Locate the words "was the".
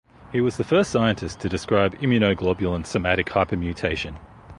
0.41-0.63